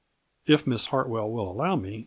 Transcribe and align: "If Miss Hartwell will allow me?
"If 0.47 0.65
Miss 0.65 0.87
Hartwell 0.87 1.29
will 1.29 1.51
allow 1.51 1.75
me? 1.75 1.99